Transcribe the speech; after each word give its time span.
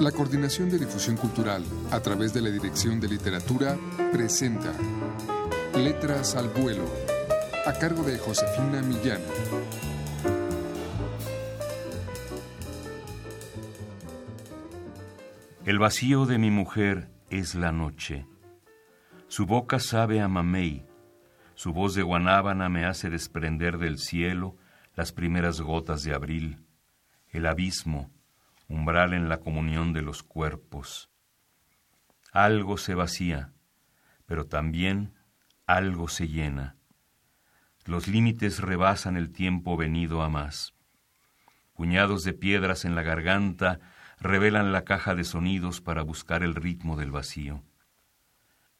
La 0.00 0.12
Coordinación 0.12 0.68
de 0.68 0.78
Difusión 0.78 1.16
Cultural, 1.16 1.64
a 1.90 2.00
través 2.00 2.34
de 2.34 2.42
la 2.42 2.50
Dirección 2.50 3.00
de 3.00 3.08
Literatura, 3.08 3.78
presenta 4.12 4.70
Letras 5.74 6.36
al 6.36 6.50
Vuelo, 6.50 6.84
a 7.64 7.72
cargo 7.72 8.02
de 8.02 8.18
Josefina 8.18 8.82
Millán. 8.82 9.22
El 15.64 15.78
vacío 15.78 16.26
de 16.26 16.36
mi 16.36 16.50
mujer 16.50 17.08
es 17.30 17.54
la 17.54 17.72
noche. 17.72 18.26
Su 19.28 19.46
boca 19.46 19.78
sabe 19.78 20.20
a 20.20 20.28
mamey. 20.28 20.84
Su 21.54 21.72
voz 21.72 21.94
de 21.94 22.02
guanábana 22.02 22.68
me 22.68 22.84
hace 22.84 23.08
desprender 23.08 23.78
del 23.78 23.98
cielo 23.98 24.56
las 24.94 25.12
primeras 25.12 25.62
gotas 25.62 26.02
de 26.02 26.14
abril. 26.14 26.66
El 27.30 27.46
abismo, 27.46 28.10
umbral 28.68 29.14
en 29.14 29.28
la 29.28 29.38
comunión 29.38 29.92
de 29.92 30.02
los 30.02 30.22
cuerpos. 30.22 31.10
Algo 32.32 32.76
se 32.76 32.94
vacía, 32.94 33.52
pero 34.26 34.46
también 34.46 35.14
algo 35.66 36.08
se 36.08 36.28
llena. 36.28 36.76
Los 37.84 38.08
límites 38.08 38.60
rebasan 38.60 39.16
el 39.16 39.30
tiempo 39.30 39.76
venido 39.76 40.22
a 40.22 40.28
más. 40.28 40.74
Puñados 41.72 42.24
de 42.24 42.32
piedras 42.32 42.84
en 42.84 42.94
la 42.94 43.02
garganta 43.02 43.80
revelan 44.18 44.72
la 44.72 44.82
caja 44.82 45.14
de 45.14 45.24
sonidos 45.24 45.80
para 45.80 46.02
buscar 46.02 46.42
el 46.42 46.54
ritmo 46.54 46.96
del 46.96 47.10
vacío. 47.10 47.62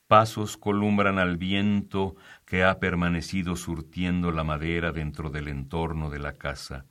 Pasos 0.06 0.56
columbran 0.56 1.18
al 1.18 1.36
viento 1.36 2.14
que 2.44 2.64
ha 2.64 2.78
permanecido 2.78 3.56
surtiendo 3.56 4.30
la 4.30 4.44
madera 4.44 4.92
dentro 4.92 5.30
del 5.30 5.48
entorno 5.48 6.10
de 6.10 6.20
la 6.20 6.32
casa. 6.32 6.86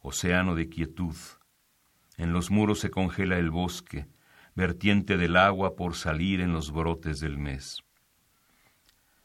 Océano 0.00 0.54
de 0.54 0.68
quietud, 0.68 1.16
en 2.16 2.32
los 2.32 2.50
muros 2.50 2.80
se 2.80 2.90
congela 2.90 3.38
el 3.38 3.50
bosque, 3.50 4.08
vertiente 4.54 5.16
del 5.16 5.36
agua 5.36 5.76
por 5.76 5.94
salir 5.94 6.40
en 6.40 6.52
los 6.52 6.72
brotes 6.72 7.20
del 7.20 7.38
mes. 7.38 7.82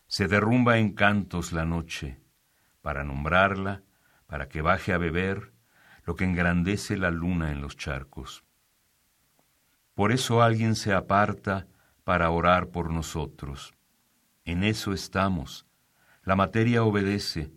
Se 0.07 0.27
derrumba 0.27 0.77
en 0.77 0.93
cantos 0.93 1.53
la 1.53 1.65
noche, 1.65 2.19
para 2.81 3.03
nombrarla, 3.03 3.83
para 4.27 4.49
que 4.49 4.61
baje 4.61 4.91
a 4.93 4.97
beber 4.97 5.53
lo 6.03 6.15
que 6.15 6.25
engrandece 6.25 6.97
la 6.97 7.11
luna 7.11 7.51
en 7.51 7.61
los 7.61 7.77
charcos. 7.77 8.43
Por 9.93 10.11
eso 10.11 10.41
alguien 10.41 10.75
se 10.75 10.93
aparta 10.93 11.67
para 12.03 12.29
orar 12.29 12.69
por 12.69 12.89
nosotros. 12.91 13.73
En 14.45 14.63
eso 14.63 14.93
estamos. 14.93 15.67
La 16.23 16.35
materia 16.35 16.83
obedece. 16.83 17.51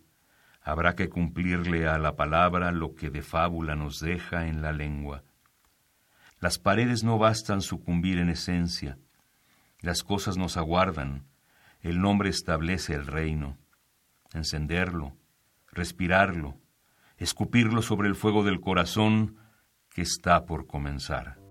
Habrá 0.65 0.95
que 0.95 1.11
cumplirle 1.11 1.87
a 1.87 1.99
la 1.99 2.17
palabra 2.17 2.73
lo 2.73 2.95
que 2.95 3.11
de 3.11 3.21
fábula 3.21 3.77
nos 3.77 4.01
deja 4.01 4.47
en 4.47 4.63
la 4.63 4.73
lengua. 4.73 5.23
Las 6.41 6.59
paredes 6.59 7.05
no 7.05 7.19
bastan 7.19 7.61
sucumbir 7.61 8.19
en 8.19 8.31
esencia. 8.31 8.97
Las 9.81 10.03
cosas 10.03 10.39
nos 10.39 10.57
aguardan. 10.57 11.27
El 11.83 12.01
nombre 12.01 12.31
establece 12.31 12.95
el 12.95 13.07
reino. 13.07 13.59
Encenderlo, 14.33 15.15
respirarlo, 15.71 16.57
escupirlo 17.19 17.83
sobre 17.83 18.09
el 18.09 18.15
fuego 18.15 18.43
del 18.43 18.61
corazón 18.61 19.37
que 19.91 20.01
está 20.01 20.47
por 20.47 20.67
comenzar. 20.67 21.44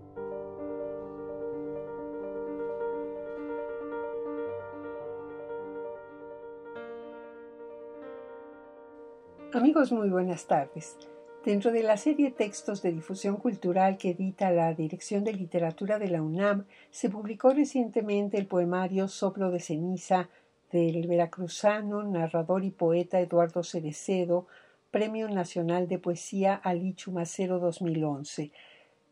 Amigos, 9.54 9.92
muy 9.92 10.10
buenas 10.10 10.48
tardes. 10.48 10.98
Dentro 11.46 11.72
de 11.72 11.84
la 11.84 11.96
serie 11.96 12.32
Textos 12.32 12.82
de 12.82 12.92
Difusión 12.92 13.36
Cultural 13.36 14.00
que 14.00 14.10
edita 14.10 14.50
la 14.50 14.74
Dirección 14.74 15.24
de 15.24 15.32
Literatura 15.32 16.00
de 16.00 16.08
la 16.08 16.24
UNAM, 16.24 16.66
se 16.90 17.12
publicó 17.12 17.52
recientemente 17.52 18.40
el 18.40 18.48
poemario 18.48 19.08
Soplo 19.08 19.52
de 19.52 19.60
Ceniza 19.60 20.28
del 20.72 21.06
veracruzano, 21.06 22.02
narrador 22.02 22.64
y 22.64 22.72
poeta 22.72 23.20
Eduardo 23.20 23.62
Cerecedo, 23.62 24.48
Premio 24.90 25.30
Nacional 25.30 25.88
de 25.88 26.00
Poesía 26.00 26.56
Ali 26.56 26.96
Chumacero 26.96 27.60
2011. 27.60 28.52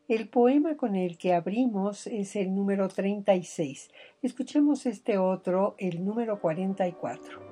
El 0.08 0.28
poema 0.28 0.76
con 0.76 0.96
el 0.96 1.20
que 1.20 1.36
abrimos 1.36 2.08
es 2.08 2.36
el 2.36 2.56
número 2.56 2.88
36. 2.88 3.92
Escuchemos 4.24 4.88
este 4.88 5.20
otro, 5.20 5.76
el 5.78 6.04
número 6.04 6.42
44. 6.42 7.51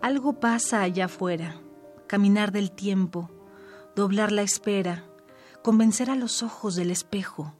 Algo 0.00 0.34
pasa 0.34 0.82
allá 0.82 1.06
afuera, 1.06 1.60
caminar 2.06 2.52
del 2.52 2.70
tiempo, 2.70 3.30
doblar 3.96 4.30
la 4.30 4.42
espera, 4.42 5.04
convencer 5.64 6.08
a 6.08 6.14
los 6.14 6.44
ojos 6.44 6.76
del 6.76 6.92
espejo, 6.92 7.56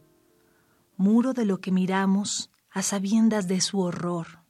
muro 0.96 1.32
de 1.32 1.44
lo 1.44 1.60
que 1.60 1.72
miramos 1.72 2.52
a 2.70 2.82
sabiendas 2.82 3.48
de 3.48 3.60
su 3.60 3.80
horror. 3.80 4.44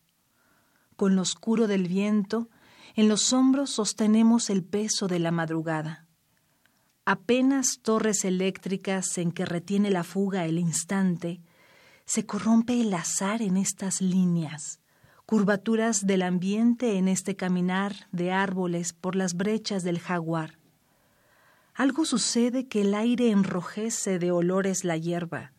Con 0.97 1.17
lo 1.17 1.23
oscuro 1.23 1.67
del 1.67 1.89
viento, 1.89 2.51
en 2.95 3.09
los 3.09 3.33
hombros 3.33 3.71
sostenemos 3.71 4.51
el 4.51 4.65
peso 4.65 5.07
de 5.07 5.19
la 5.19 5.31
madrugada. 5.31 6.07
Apenas 7.07 7.81
torres 7.81 8.27
eléctricas 8.27 9.17
en 9.17 9.33
que 9.33 9.47
retiene 9.47 9.91
la 9.91 10.05
fuga 10.05 10.45
el 10.45 10.59
instante, 10.59 11.41
se 12.05 12.27
corrompe 12.27 12.79
el 12.83 12.93
azar 12.93 13.41
en 13.41 13.57
estas 13.57 14.03
líneas 14.03 14.79
curvaturas 15.29 16.07
del 16.07 16.23
ambiente 16.23 16.97
en 16.97 17.07
este 17.07 17.37
caminar 17.37 18.09
de 18.13 18.33
árboles 18.33 18.95
por 18.95 19.15
las 19.15 19.35
brechas 19.35 19.83
del 19.83 19.99
jaguar. 19.99 20.59
Algo 21.75 22.07
sucede 22.07 22.67
que 22.67 22.81
el 22.81 22.95
aire 22.95 23.31
enrojece 23.31 24.19
de 24.19 24.31
olores 24.31 24.85
la 24.85 24.97
hierba, 24.97 25.53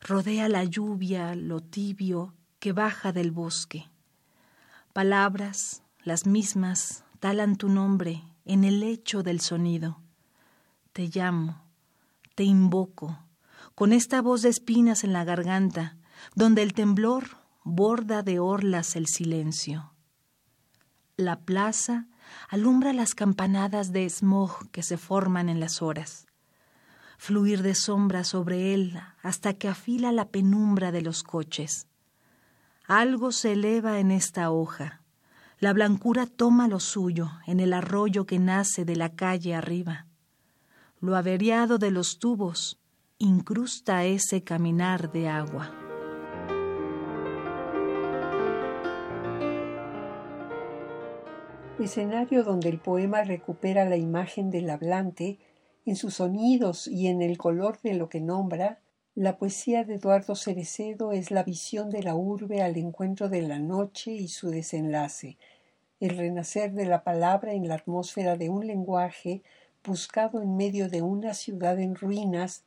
rodea 0.00 0.48
la 0.48 0.64
lluvia, 0.64 1.36
lo 1.36 1.60
tibio 1.60 2.34
que 2.58 2.72
baja 2.72 3.12
del 3.12 3.30
bosque. 3.30 3.88
Palabras, 4.92 5.84
las 6.02 6.26
mismas, 6.26 7.04
talan 7.20 7.54
tu 7.54 7.68
nombre 7.68 8.24
en 8.44 8.64
el 8.64 8.80
lecho 8.80 9.22
del 9.22 9.38
sonido. 9.38 10.00
Te 10.92 11.06
llamo, 11.14 11.62
te 12.34 12.42
invoco, 12.42 13.20
con 13.76 13.92
esta 13.92 14.20
voz 14.20 14.42
de 14.42 14.48
espinas 14.48 15.04
en 15.04 15.12
la 15.12 15.22
garganta, 15.22 15.96
donde 16.34 16.62
el 16.62 16.72
temblor 16.72 17.45
borda 17.68 18.22
de 18.22 18.38
orlas 18.38 18.94
el 18.94 19.08
silencio. 19.08 19.92
La 21.16 21.40
plaza 21.40 22.06
alumbra 22.48 22.92
las 22.92 23.16
campanadas 23.16 23.90
de 23.90 24.08
smog 24.08 24.70
que 24.70 24.84
se 24.84 24.96
forman 24.96 25.48
en 25.48 25.58
las 25.58 25.82
horas. 25.82 26.28
Fluir 27.18 27.62
de 27.62 27.74
sombra 27.74 28.22
sobre 28.22 28.72
él 28.72 29.00
hasta 29.20 29.54
que 29.54 29.66
afila 29.66 30.12
la 30.12 30.28
penumbra 30.28 30.92
de 30.92 31.02
los 31.02 31.24
coches. 31.24 31.88
Algo 32.86 33.32
se 33.32 33.54
eleva 33.54 33.98
en 33.98 34.12
esta 34.12 34.52
hoja. 34.52 35.02
La 35.58 35.72
blancura 35.72 36.26
toma 36.26 36.68
lo 36.68 36.78
suyo 36.78 37.32
en 37.48 37.58
el 37.58 37.72
arroyo 37.72 38.26
que 38.26 38.38
nace 38.38 38.84
de 38.84 38.94
la 38.94 39.16
calle 39.16 39.56
arriba. 39.56 40.06
Lo 41.00 41.16
averiado 41.16 41.78
de 41.78 41.90
los 41.90 42.20
tubos 42.20 42.78
incrusta 43.18 44.04
ese 44.04 44.44
caminar 44.44 45.10
de 45.10 45.28
agua. 45.28 45.85
Escenario 51.84 52.42
donde 52.42 52.70
el 52.70 52.78
poema 52.78 53.22
recupera 53.22 53.84
la 53.84 53.96
imagen 53.96 54.50
del 54.50 54.70
hablante 54.70 55.38
en 55.84 55.96
sus 55.96 56.14
sonidos 56.14 56.88
y 56.88 57.08
en 57.08 57.22
el 57.22 57.36
color 57.36 57.80
de 57.82 57.94
lo 57.94 58.08
que 58.08 58.20
nombra, 58.20 58.80
la 59.14 59.36
poesía 59.36 59.84
de 59.84 59.94
Eduardo 59.94 60.34
Cerecedo 60.34 61.12
es 61.12 61.30
la 61.30 61.42
visión 61.42 61.90
de 61.90 62.02
la 62.02 62.14
urbe 62.14 62.62
al 62.62 62.76
encuentro 62.76 63.28
de 63.28 63.42
la 63.42 63.58
noche 63.58 64.12
y 64.12 64.28
su 64.28 64.50
desenlace, 64.50 65.36
el 66.00 66.16
renacer 66.16 66.72
de 66.72 66.86
la 66.86 67.04
palabra 67.04 67.52
en 67.52 67.68
la 67.68 67.76
atmósfera 67.76 68.36
de 68.36 68.48
un 68.48 68.66
lenguaje 68.66 69.42
buscado 69.84 70.42
en 70.42 70.56
medio 70.56 70.88
de 70.88 71.02
una 71.02 71.34
ciudad 71.34 71.78
en 71.78 71.94
ruinas, 71.94 72.64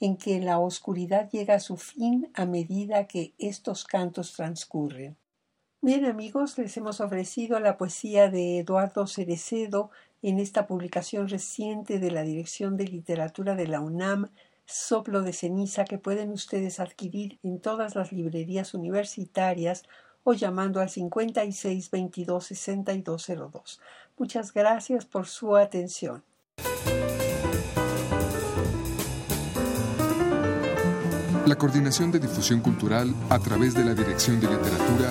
en 0.00 0.16
que 0.16 0.40
la 0.40 0.58
oscuridad 0.58 1.28
llega 1.30 1.54
a 1.54 1.60
su 1.60 1.76
fin 1.76 2.30
a 2.34 2.46
medida 2.46 3.06
que 3.06 3.34
estos 3.38 3.84
cantos 3.84 4.34
transcurren. 4.34 5.16
Bien 5.82 6.04
amigos, 6.04 6.58
les 6.58 6.76
hemos 6.76 7.00
ofrecido 7.00 7.58
la 7.58 7.78
poesía 7.78 8.28
de 8.28 8.58
Eduardo 8.58 9.06
Cerecedo 9.06 9.90
en 10.20 10.38
esta 10.38 10.66
publicación 10.66 11.26
reciente 11.26 11.98
de 11.98 12.10
la 12.10 12.20
Dirección 12.20 12.76
de 12.76 12.84
Literatura 12.84 13.54
de 13.54 13.66
la 13.66 13.80
UNAM, 13.80 14.28
Soplo 14.66 15.22
de 15.22 15.32
Ceniza, 15.32 15.86
que 15.86 15.96
pueden 15.96 16.32
ustedes 16.32 16.80
adquirir 16.80 17.38
en 17.42 17.60
todas 17.60 17.94
las 17.94 18.12
librerías 18.12 18.74
universitarias 18.74 19.84
o 20.22 20.34
llamando 20.34 20.82
al 20.82 20.90
56 20.90 21.90
22 21.90 22.44
6202. 22.44 23.80
Muchas 24.18 24.52
gracias 24.52 25.06
por 25.06 25.26
su 25.28 25.56
atención. 25.56 26.22
La 31.46 31.56
Coordinación 31.56 32.12
de 32.12 32.18
Difusión 32.18 32.60
Cultural 32.60 33.14
a 33.30 33.38
través 33.38 33.74
de 33.74 33.82
la 33.82 33.94
Dirección 33.94 34.38
de 34.40 34.46
Literatura 34.46 35.10